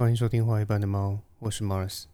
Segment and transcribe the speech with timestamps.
[0.00, 2.04] 欢迎收听画一般的猫，我是 Mars。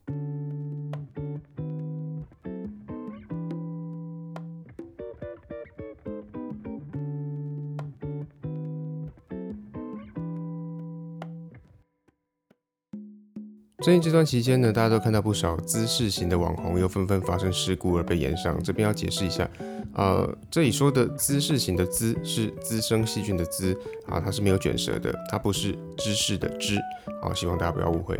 [13.84, 18.60] 最近这段期间呢，大家都看到不少姿势型的网红又纷纷发生事故而被延上。
[18.64, 19.48] 这边要解释一下，
[19.94, 26.80] 呃，这里说的姿势型的姿是滋生细菌的滋啊，它是没有卷舌的，它不是知识的知。
[27.26, 28.16] 好，希望大家不要误会。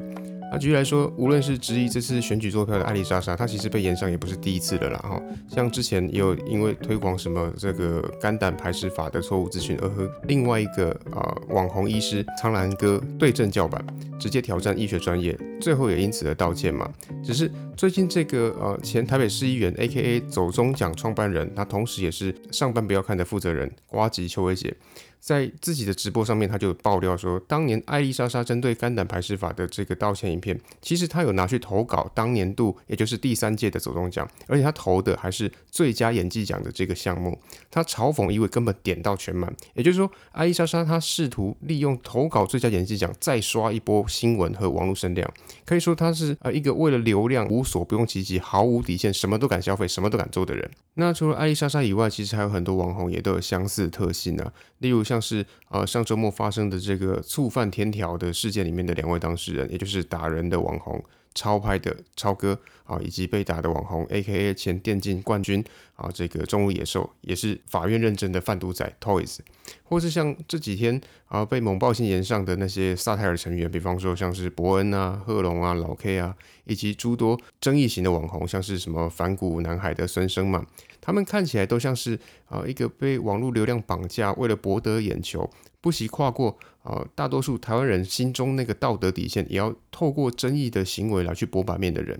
[0.51, 4.99] 那举例来说，无论是质疑这次选举坐票的艾丽莎莎，她其实被延上也不是第一次了啦。
[4.99, 13.85] 哈，像之前也有因为推广什么这个肝胆排石法的错误资讯，而和另外一个啊网红医师苍兰哥对阵叫板，
[14.21, 16.89] 直接挑战医学专业，最后也因此而道歉嘛。
[17.25, 24.73] 只是最近这个呃前台北市议员 A.K.A 走中奖创办人，他同时也是上班不要看的负责人瓜吉邱薇姐。
[25.27, 37.37] 在自己的直播上面，他就爆料说，当年艾丽莎莎针对肝胆排石法的这个道歉影片，其实他有拿去投稿当年度，也就是第三届的走动奖，而且他投的还是最佳演技奖的这个项目。
[37.73, 45.29] 他嘲讽一位根本点到全满，也就是说，艾丽莎莎她试图利用投稿最佳演技奖再刷一波新闻和网络声量，
[45.65, 50.71] 可以说他是呃一个为了流量无所不用其极、毫无底线、什么都敢消费、什么都敢做的人。
[50.95, 55.16] 那除了艾丽莎莎以外，其实还有很多网红也都有相似特性啊，例如像。
[55.17, 61.03] 像是呃上周末发生的这个触犯天条的事件里面的两位当事人，也就是打人的网红
[61.35, 65.65] 超拍的超哥啊，以及被打的网红 A.K.A 前电竞冠军
[65.95, 69.39] 啊，这个中物野兽也是法院认证的贩毒仔 Toys，
[69.85, 80.67] 或是像这几天啊被猛爆新言上的那些萨泰尔成员，比方说像是伯恩啊、贺龙啊、老 K 啊，以及诸多争议型的网红，像是什么反骨男孩的孙生嘛。
[81.07, 85.49] 他们看起来都像是啊一个被网络流量绑架，为了博得眼球，
[85.81, 92.19] 不惜跨过啊大多数台湾人心中那个道德底线，也要透过争议的行为来去博版面的人。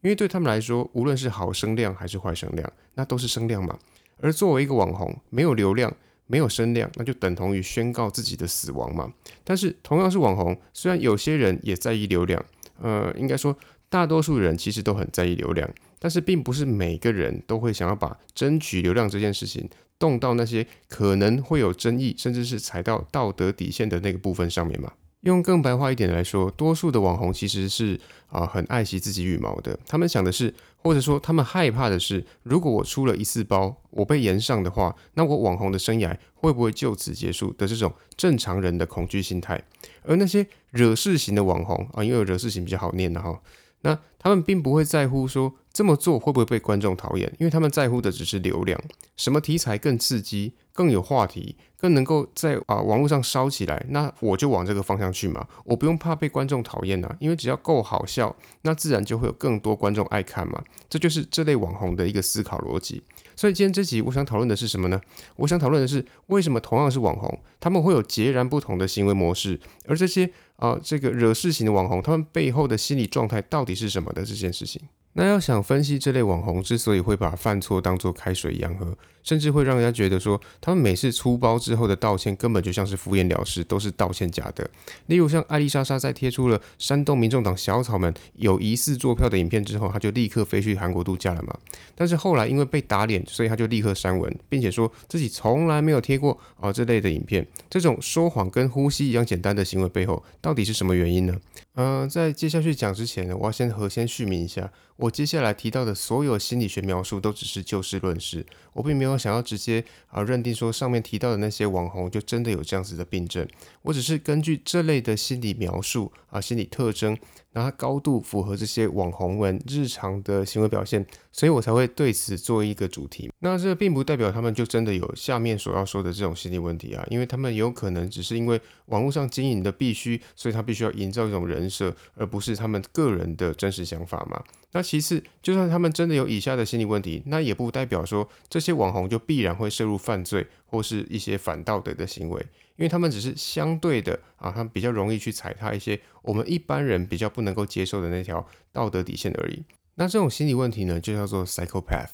[0.00, 3.78] 因为对他们来说，无论是好声量还是坏声量，那都是声量嘛。
[4.16, 5.94] 而作为一个网红，没有流量，
[6.26, 9.12] 没有声量，那就等同于宣告自己的死亡嘛。
[9.44, 12.42] 但是同样是网红，虽然有些人也在意流量，
[12.80, 13.54] 呃，应该说
[13.90, 15.68] 大多数人其实都很在意流量。
[16.02, 19.70] 但是并不是每个人都会想要把争取流量这件事情
[20.00, 24.92] 动到那些可能会有争议，甚至是踩到道德底线的那个部分上面嘛？
[25.20, 29.78] 用更白话一点来说，多数的网红其实是啊很爱惜自己羽毛的。
[29.86, 39.62] 他们想的是，或者说他们害怕的是，如果我出了一次包，我被延上的话，那我网红的生涯会不会就此结束的这种正常人的恐惧心态。
[40.02, 43.40] 而那些惹事型的网红啊，因为惹事型比较好念的哈。
[43.82, 48.78] 那他们并不会在乎说这么做会不会被观众讨厌，因为他们在乎的只是流量，
[49.16, 63.02] 什么题材更刺激、更有话题、更能够在啊网络上烧起来，那我就往这个方向去嘛，我不用怕被观众讨厌呐，因为只要够好笑，那自然就会有更多观众爱看嘛，这就是这类网红的一个思考逻辑。
[63.34, 65.00] 所以今天这集我想讨论的是什么呢？
[65.36, 74.82] 我想讨论的是为什么同样是网红，他们会有截然不同的行为模式，而这些啊这个惹事型的网红，他们背后的心理状态到底是什么的这件事情。
[75.14, 84.68] 那要想分析这类网红之所以会把犯错当作开水一样喝，甚至会让人家觉得说他们每次出包之后的道歉根本就像是敷衍了事，都是道歉假的。
[85.06, 91.54] 例如像艾丽莎莎在贴出了煽动民众党小草们有疑似坐票的影片之后，他就立刻飞去韩国度假了嘛。
[91.94, 97.46] 但是后来因为被打脸，所以他就立刻删文，并且说自己从来没有贴过啊这类的影片。
[97.68, 101.38] 这种说谎跟呼吸一样简单的行为背后，到底是什么原因呢？
[101.74, 113.46] 呃，在接下去讲之前呢，我要先和先续明一下，我接下来提到的所有心理学描述都只是就事论事，我并没有想要直接啊认定说上面提到的那些网红就真的有这样子的病症，
[113.82, 117.16] 我只是根据这类的心理描述啊心理特征。
[117.52, 123.30] 然后高度符合这些网红们日常的行为表现，所以我才会对此做一个主题。
[123.40, 134.42] 那这并不代表他们就真的有下面所要说的这种心理问题啊，因为他们有可能只是因为网络上经营的必须，所以他必须要营造一种人设，而不是他们个人的真实想法嘛。
[134.74, 142.40] 那其次，就算他们真的有以下的心理问题，那也不代表说这些网红就必然会涉入犯罪或是一些反道德的行为。
[142.76, 149.62] 因为他们只是相对的啊，他们比较容易去踩踏一些我们一般人比较不能够接受的那条道德底线而已。
[149.96, 152.08] 那这种心理问题呢，就叫做 psychopath，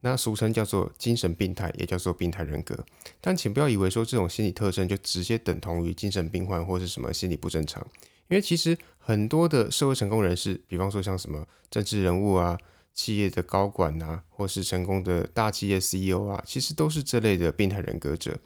[0.00, 2.78] 那俗称叫做精神病态，也叫做病态人格。
[3.20, 7.84] 但请不要以为说这种心理特征就直接等同于精神病患或是什么心理不正常。
[8.28, 12.56] 因为其实很多的社会成功人士，比方说像什么政治人物啊、
[12.96, 18.36] 企业的高管啊，或是成功的大企业 CEO 啊，其实都是这类的病态人格者。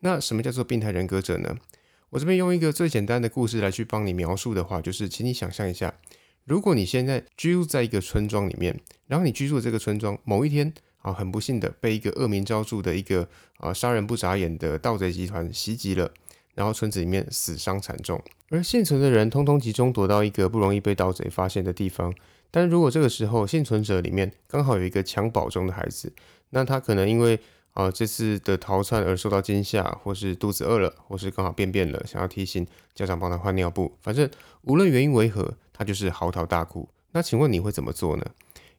[0.00, 1.56] 那什么叫做病态人格者呢？
[2.10, 5.94] 我这边用一个最简单的故事来去帮你描述的话，就是请你想象一下，
[6.44, 13.28] 如果你现在居住在一个村庄里面，然后你居住的这个村庄某一天啊，很不幸的被一个恶名昭著的一个
[13.58, 16.12] 啊杀人不眨眼的盗贼集团袭击了，
[16.54, 18.20] 然后村子里面死伤惨重，
[18.50, 22.12] 而幸存的人通通集中躲到一个不容易被盗贼发现的地方。
[22.52, 26.12] 但如果这个时候幸存者里面刚好有一个襁褓中的孩子，
[26.50, 27.40] 那他可能因为
[27.72, 32.64] 啊这次的逃窜而受到惊吓，或是肚子饿了，或是刚好便便了，想要提醒
[32.94, 36.88] 家长帮他换尿布，反正无论原因为何，他就是嚎啕大哭。
[37.12, 38.24] 那请问你会怎么做呢？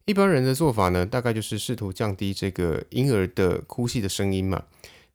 [0.06, 4.64] 一般人的做法呢，大概就是试图降低这个婴儿的哭泣的声音嘛。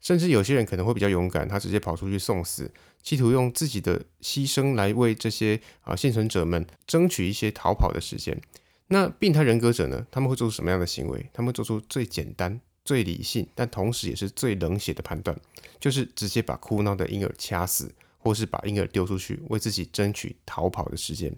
[0.01, 2.71] 甚至有些人可能会比较勇敢，他直接跑出去送死，
[3.03, 8.41] 企图用自己的牺牲来为这些啊幸存者们争取一些逃跑的时间。
[8.89, 10.07] 那病态人格者呢？
[10.11, 11.29] 他们会做出什么样的行为？
[11.33, 15.39] 他们做出最简单、最理性，但同时也是最冷血的判断，
[15.79, 21.35] 就是直接把哭闹的婴儿掐死，或是把婴儿丢出去，为自己争取逃跑的时间。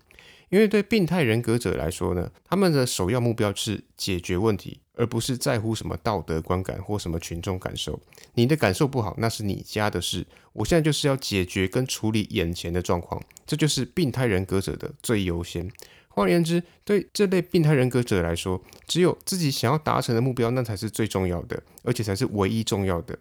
[0.49, 8.00] 因为对病态人格者来说呢，他们的首要目标是解决问题，而不是在乎什么道德观感或什么群众感受。
[8.35, 10.27] 你的感受不好，那是你家的事。
[10.53, 15.71] 我现在就是要解决跟处理眼前的状况，这就是病态人格者的最优先。
[16.09, 23.17] 换言之，对这类病态人格者来说，只有自己想要达成的目标，那才是最重要的，而且才是唯一重要的。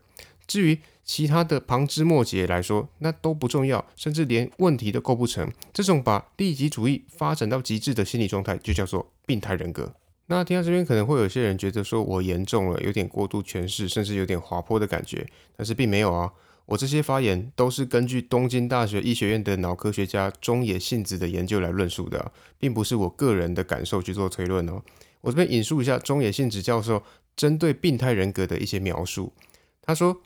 [0.49, 5.47] 至于其他的旁枝末节来说，那都不重要，甚至连问题都构不成。
[5.71, 9.93] 这种把利己主义发展到极致的心理状态，就叫做病态人格。
[10.25, 15.27] 那听到这边，可能会有些人觉得说我严重了，有点过度诠释，甚至有点滑坡的感觉。
[15.55, 16.33] 但是并没有啊，
[16.65, 24.81] 我这些发言都是根据东京大学医学院的脑科学家中野信子的研究来论述的，并不是我个人的感受去做推论哦。
[25.21, 27.03] 我这边引述一下中野信子教授
[27.35, 29.31] 针对病态人格的一些描述，
[29.83, 30.19] 他说。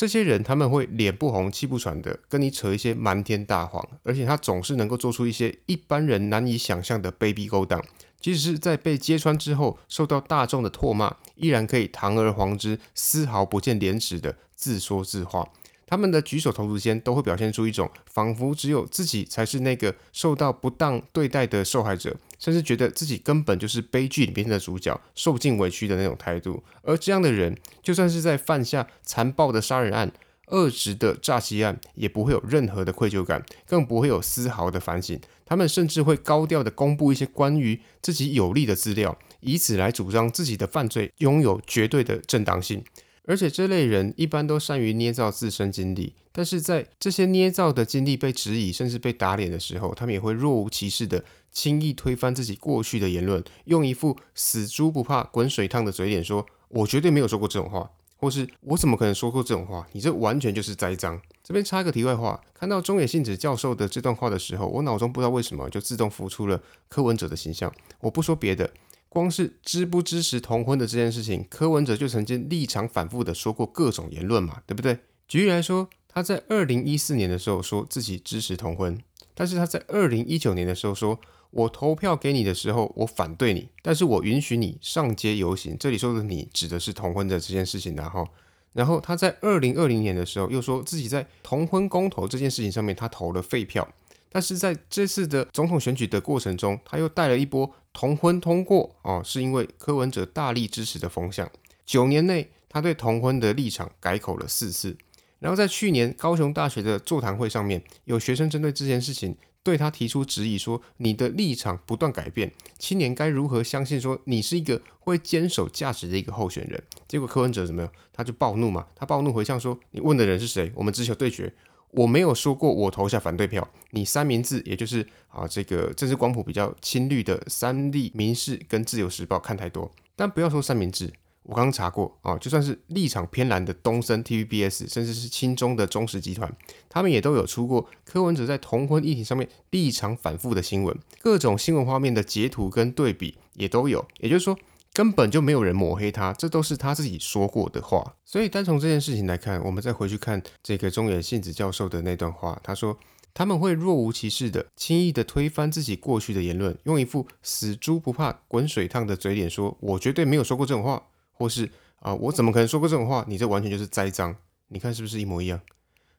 [0.00, 7.84] 这些人他们会脸不红气不喘的跟你扯一些瞒天大谎，而且他总是能够做出一些一般人难以想象的卑鄙勾当，
[8.18, 15.46] 即使是在被揭穿之后受到大众的唾骂，依然可以堂而皇之、丝毫不见廉耻的自说自话。
[15.86, 26.60] 他们的举手投足间都会表现出一种仿佛只有自己才是那个受到不当对待的受害者，甚至觉得自己根本就是悲剧里面的主角，受尽委屈的那种态度。
[26.82, 30.10] 而这样的人，就算是在犯下残暴的杀人案、
[30.46, 35.20] 恶质的诈欺案，也不会有任何的愧疚感，更不会有丝毫的反省。
[35.44, 42.82] 他们甚至会高调的公布一些关于自己有利的资料，以此来主张自己的犯罪拥有绝对的正当性。
[43.26, 59.86] 而且这类人一般都善于捏造自身经历，但是在这些捏造的经历被质疑甚至被打脸的时候，他们也会若无其事的轻易推翻自己过去的言论，用一副死猪不怕滚水烫的嘴脸说：“我绝对没有说过这种话，或是我怎么可能说过这种话？
[59.92, 67.72] 你这完全就是栽赃。”这边插个题外话，看到中野信子教授的这段话的时候，我脑中不知道为什么就自动浮出了柯文哲的形象。
[68.00, 68.70] 我不说别的。
[69.08, 75.00] 光是支不支持同婚的这件事情，柯文哲就曾经立场反复的说过各种言论嘛，对不对？
[75.26, 78.96] 举例来说，他在二零一四年的时候说自己支持同婚，
[79.34, 81.18] 但是他在二零一九年的时候说，
[81.50, 85.76] 我投票给你的时候，我反对你，但是我允许你上街游行。
[85.78, 88.28] 这里说的你指的是同婚的这件事情，然后，
[88.72, 93.88] 然后他在二零二零年的时候又说自己在同婚公投这件事情上面他投了废票。
[94.32, 101.50] 但是在这次的总统选举的过程中，他又带了一波同婚通过哦，是因为柯文哲大力支持的风向。
[101.84, 104.96] 九年内，他对同婚的立场改口了四次。
[105.40, 116.82] 然后在去年高雄大学的座谈会上面，有学生针对这件事情对他提出质疑，说你的立场不断改变，青年该如何相信说你是一个会坚守价值的一个候选人？
[117.06, 117.92] 结果柯文哲怎么样？
[118.12, 120.72] 他就暴怒嘛，他暴怒回向说：“你问的人是谁？
[120.74, 121.52] 我们只求对决。”
[121.92, 131.12] 我没有说过我投下反对票，你三明治，也就是啊这个政治光谱比较亲绿的三立、民事跟自由时报看太多，但不要说三明治，
[131.50, 136.50] 我刚查过啊，就算是立场偏蓝的东森、TVBS，甚至是亲中的中石集团，
[136.88, 144.56] 他们也都有出过柯文哲在同婚议题上面立场反复的新闻，各种新闻画面的截图跟对比也都有，也就是说。
[144.92, 148.16] 根本就没有人抹黑他，这都是他自己说过的话。
[148.24, 152.98] 所以单从这件事情来看，我们再回去看这个中野信子教授的那段话，他说
[153.32, 161.00] 他们会若无其事的、轻易的推翻自己过去的言论，用一副死猪不怕滚水烫的嘴脸说：“我绝对没有说过这种话，
[161.40, 161.70] 或是
[162.00, 163.24] 啊，我怎么可能说过这种话？
[163.26, 164.36] 你这完全就是栽赃。
[164.68, 165.58] 你看是不是一模一样？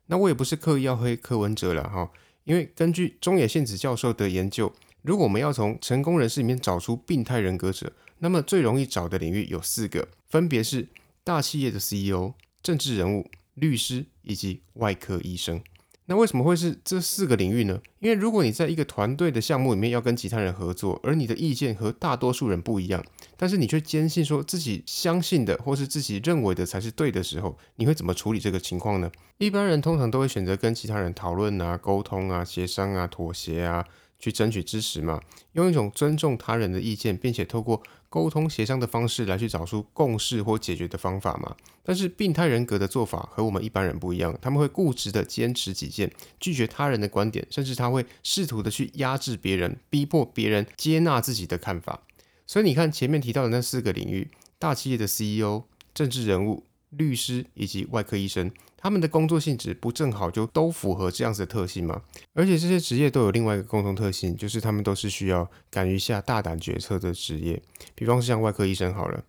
[0.07, 2.11] 那我也不是刻意要黑柯文哲了哈，
[2.45, 4.73] 因为根据中野宪子教授的研究，
[5.03, 7.93] 如果我们要从成功人士里面找出病态人格者。
[8.23, 10.87] 那么最容易找的领域有四个，分别是
[11.23, 15.61] 大企业的 CEO、政治人物、律师以及外科医生。
[16.07, 17.79] 那为什么会是这四个领域呢？
[17.99, 23.01] 因为如果你在一个团队的项目里面要跟其他人合作，而你的意见和大多数人不一样，
[23.37, 29.09] 但是你却坚信说自己相信的或是自己认为的才是对的时候，你会怎么处理这个情况呢？
[29.37, 33.85] 一般人通常都会选择跟其他人讨论啊、沟通啊、协商啊、妥协啊。
[34.21, 35.19] 去争取支持嘛，
[35.53, 41.55] 用一种尊重他人的意见，并且透过沟通协商的方式来去找出共识或解决的方法嘛。
[41.83, 46.09] 但是病态人格的做法和我们一般人不一样，他们会固执的坚持己见，
[46.39, 52.03] 拒绝他人的观点，甚至他会试图的去压制别人，逼迫别人接纳自己的看法。
[52.45, 55.63] 所以你看前面提到的那四个领域，大企业的 CEO、
[55.95, 58.51] 政治人物、律师以及外科医生。
[58.81, 62.01] 他们的工作性质不正好就都符合这样子的特性吗？
[62.33, 67.61] 而且这些职业都有另外一个共同特性，就是他们都是需要敢于下大胆决策的职业。
[67.93, 69.23] 比方是像外科医生好了，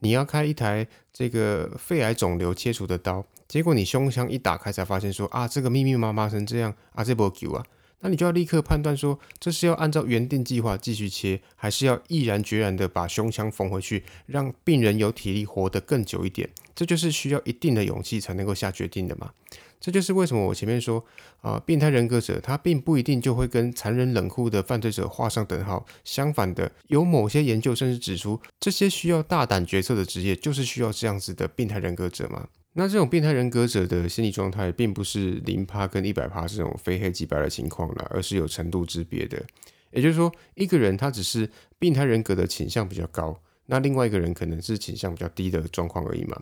[0.00, 7.64] 你要开一台这个肺癌肿瘤切除的刀，结果你胸腔一打开才发现说啊，这个密密麻麻成这样啊，这波救啊。
[8.00, 16.48] 那你就要立刻判断说，这是要按照原定计划继续切，还是要毅然决然的把胸腔缝回去，让病人有体力活得更久一点？
[16.74, 19.32] 这就是需要一定的勇气才能够下决定的嘛。
[19.78, 21.04] 这就是为什么我前面说
[21.40, 25.86] 啊，变态人格者他并不一定就会跟残忍冷酷的犯罪者画上等号。
[26.02, 32.48] 相反的，有某些研究甚至指出，这些需要大胆决策的职业，就是需要这样子的变态人格者嘛。
[32.78, 39.42] 那这种变态人格者的心理状态，并不是零趴跟一百趴这种非黑即白的情况了，而是有程度之别的。
[39.92, 46.38] 也就是说，一个人他只是病态人格的倾向比较高，那另外一个人可能是倾向比较低的状况而已嘛。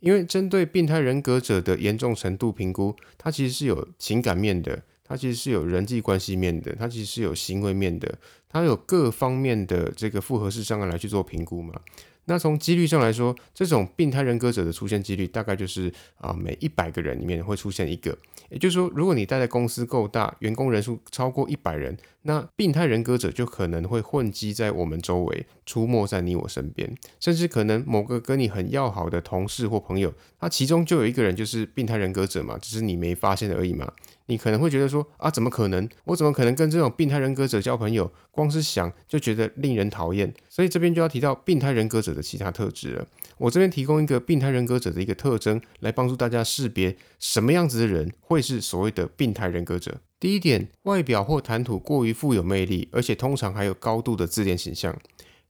[0.00, 8.18] 因为针对病态人格者的严重程度评估，它其实是有情感面的，它其实是有人际关系面的，它其实是有行为面的，
[8.48, 11.78] 它有各方面的这个复合式障碍来去做评估嘛。
[12.26, 18.16] 那从几率上来说，这种病态人格者的出现几率大概就是啊，每一百个人里面会出现一个。
[18.48, 33.92] 也就是说，如果你待的公司够大，员工人数超过一百人，那病态人格者就可能会混迹在我们周围，出没在你我身边，甚至可能某个跟你很要好的同事或朋友，他其中就有一个人就是病态人格者嘛，只是你没发现而已嘛。
[34.28, 35.88] 你可能会觉得说啊，怎么可能？
[36.04, 38.12] 我怎么可能跟这种病态人格者交朋友？
[38.32, 40.32] 光是想就觉得令人讨厌。
[40.48, 43.06] 所以这边就要提到病态人格者的其他特质了。
[43.38, 50.00] 我这边提供一个病态人格者的一个特征，来帮助大家识别什么样子的人会是所谓的病态人格者。
[50.18, 54.98] 第一点，外表或谈吐过于富有魅力，而且通常还有高度的自恋形象。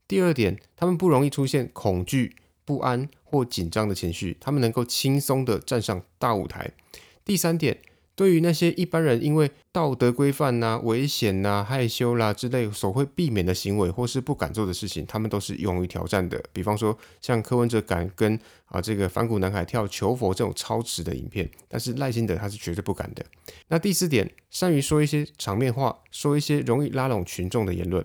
[0.07, 6.73] 第二点，他们不容易出现恐惧、不安或紧张的情绪，他们能够轻松的站上大舞台。
[7.25, 7.79] 第三点。
[8.17, 16.43] 对于那些一般人因为道德规范呐、危险呐、害羞啦之类所会避免的行为，或是不敢做的事情，他们都是勇于挑战的。
[16.51, 23.23] 比方说，像柯文哲敢跟啊这个反骨男孩跳求佛这种超值的影片，但是赖清德他是绝对不敢的。
[23.69, 28.03] 那第四点，善于说一些场面话，说一些容易拉拢群众的言论。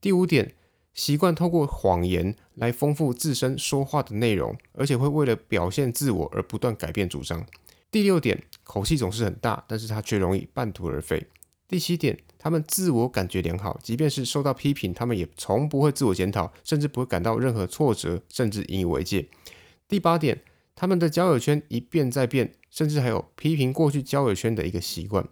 [0.00, 0.56] 第五点，
[0.92, 7.46] 习惯透过谎言来丰富自身说话的内容，而且会为了表现自我而不断改变主张。
[7.92, 11.26] 第六点，口气总是很大，但是他却容易半途而废。
[11.68, 19.28] 第七点，他们自我感觉良好，即便是受到批评，他们也从不会自我检讨，甚至不会感到任何挫折，甚至引以为戒。
[19.86, 20.40] 第八点，
[20.74, 25.28] 他们的交友圈一变再变，甚至还有批评过去交友圈的一个习惯。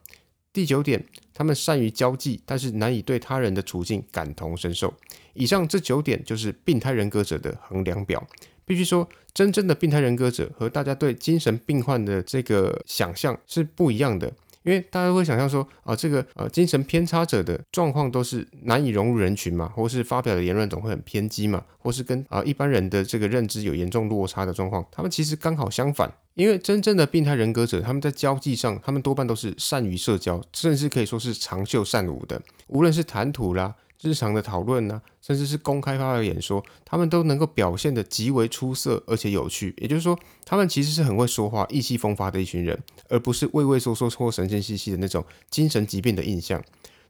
[0.52, 4.93] 第九点，他们善于交际，但是难以对他人的处境感同身受。
[5.33, 8.23] 以上这九点就是病态人格者的衡量表。
[8.71, 14.33] 必须说，真正的病态人格者和大家对精神病患的这个想象是不一样的。
[14.62, 24.87] 因为大家会想象说，啊，这个呃精神偏差者的状况都是难以融入人群嘛，或是发表的言论总会很偏激嘛，或是跟啊一般人的这个认知有严重落差的状况。
[24.93, 33.75] 他们其实刚好相反，因为真正的病态人格者，他们在交际上，他们多半都是善于社交，甚至可以说是长袖善舞的，无论是谈吐啦。
[34.03, 39.72] 日常的讨论呢，甚至是公开发表演说，他们都能够表现得极为出色，而且有趣。
[39.78, 42.76] 也就是说，他们其实是很会说话、意气风发的一群人，
[43.08, 46.60] 而不是畏畏缩缩或神经兮兮的那种精神疾病的印象。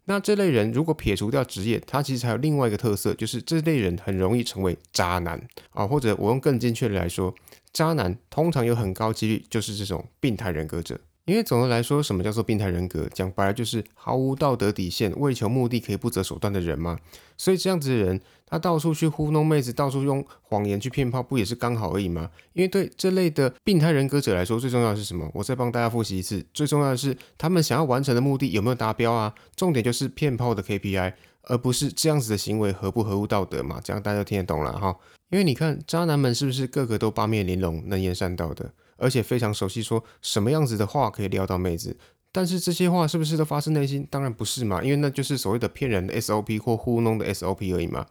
[0.05, 7.35] 那这类人如果撇除掉职业，他其实还有另外一个特色，就是这类人很容易成为渣男啊，或者我用更精确的来说，
[7.73, 11.01] 渣男通常有很高几率就是这种病态人格者。
[11.31, 13.09] 因为总的来说，什么叫做病态人格？
[13.15, 16.99] 讲白了就是毫无道德底线、为求目的可以不择手段的人嘛。
[17.37, 22.29] 所以这样子的人，他到处去糊弄妹子，到处用谎言去骗炮，不也是刚好而已吗？
[22.53, 25.31] 因为对这类的病态人格者来说，最重要的是什么？
[25.33, 29.33] 我再帮大家复习一次，最重要的是他们想要完成的目的有没有达标啊？
[29.55, 31.13] 重点就是骗炮的 KPI，
[31.45, 33.81] 而不是这样子的行为合不合乎道德嘛？
[33.85, 34.97] 这样大家听得懂了哈。
[35.31, 38.73] 因为你看渣男们是不是个个都八面玲珑、能言善道的？
[39.01, 41.97] 而且非常熟悉，说什么样子的话可以撩到妹子，
[42.31, 44.07] 但是这些话是不是都发自内心？
[44.11, 48.07] 当然不是嘛，因为那就是所谓的骗人的 SOP 或糊弄的 SOP 而已嘛。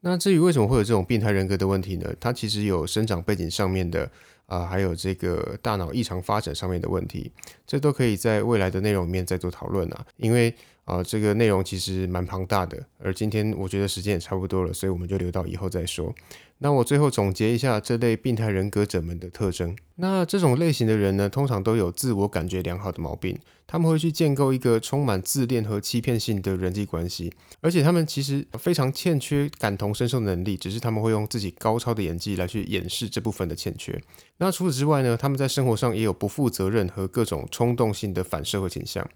[0.00, 2.08] 那至于为什么会有这种变态人格的问题呢？
[2.20, 4.08] 它其实有生长背景上面的
[4.46, 7.32] 啊，还有这个大脑异常发展上面的问题，
[7.66, 10.06] 这都可以在未来的内容里面再做讨论啊。
[10.16, 10.54] 因为
[10.84, 16.14] 啊，这个内容其实蛮庞大的，而今天我觉得时间也差不多了，所以我们就留到以后再说。
[16.60, 19.76] 那我最后总结一下这类病态人格者们的特征。
[19.96, 34.00] 那这种类型的人呢，通常都有自我感觉良好的毛病，他们会去建构一个充满自恋和欺骗性的人际关系，而且他们其实非常欠缺感同身受能力，只是他们会用自己高超的演技来去掩饰这部分的欠缺。
[34.38, 39.08] 那除此之外呢，他们在生活上也有不负责任和各种冲动性的反社会倾向。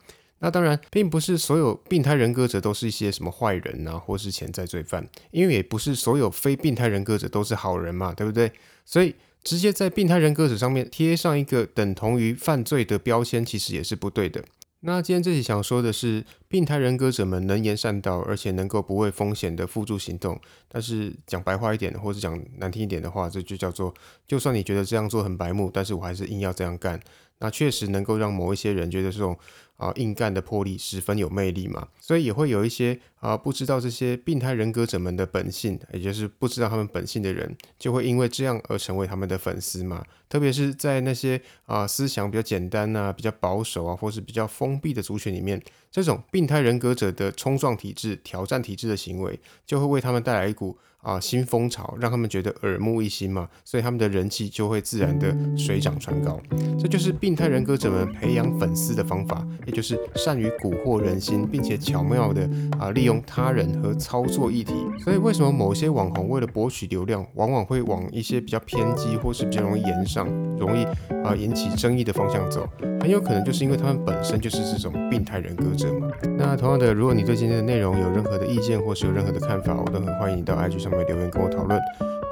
[0.45, 8.51] 那当然，并不是所有病态人格者都是一些什么坏人呐，或是潜在罪犯，因为也不是所有非病态人格者都是好人嘛，对不对？
[8.85, 14.45] 所以直接在病态人格者上面贴上一个等同于犯罪的标签，其实也是不对的。
[14.81, 20.41] 那今天这里想说的是，病态人格者们能言善道，而且能够不畏风险的付诸行动。
[20.69, 23.95] 但是讲白话一点，或者讲难听一点的话，这就叫做，
[24.27, 27.01] 就算你觉得这样做很白目，但是我还是硬要这样干。
[27.39, 29.37] 那确实能够让某一些人觉得这种
[29.83, 40.03] 啊硬干的魄力十分有魅力嘛，所以也会有一些啊不知道这些病态人格者们的本性，也就是不知道他们本性的人，就会因为这样而成为他们的粉丝嘛。
[40.29, 50.77] 特别是在那些啊思想比较简单啊、比较保守啊，或是比较封闭的族群里面，这种病态人格者的冲撞体制、挑战体制的行为，就会为他们带来一股。
[51.03, 56.41] 啊，新风潮让他们觉得耳目一新嘛，所以他们的人气就会自然的水涨船高。
[56.79, 62.49] 这就是病态人格者们培养粉丝的方法，也就是善于蛊惑人心，并且巧妙的
[62.79, 64.73] 啊利用他人和操作议题。
[65.01, 70.27] 所以为什么某些网红为了博取流量，往往会往一些比较偏激或是比较容易言上、
[70.57, 70.85] 容易
[71.25, 72.67] 啊引起争议的方向走？
[73.01, 76.09] 很有可能就是因为他们本身就是这种病态人格者嘛。
[76.39, 81.03] 那同样的，如果你对今天的内容有任何的意见或是有任何的看法，我都很欢迎你到 IG 上面。
[81.03, 81.81] 留言跟我讨论，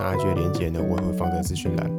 [0.03, 1.91] 那这个链接呢，我也会放在资讯栏。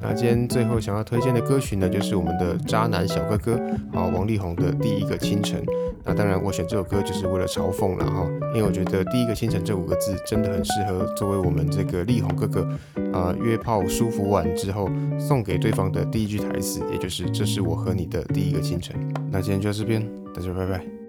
[0.00, 3.54] 那今天最后想要推荐的歌曲呢，就是我们的渣男小哥哥
[3.92, 5.62] 啊，王力宏的《第一个清晨》。
[6.02, 12.66] 那当然，我选这首歌就是为了嘲讽了哈，因为我觉得“第一个清晨”这五个字真的很适合作为我们这个力宏哥哥
[13.12, 18.96] 啊约炮舒服完之后送给对方的第一句台词，也就是“这是我和你的第一个清晨”。
[19.30, 20.02] 那今天就到这边，
[20.34, 20.99] 大家拜拜。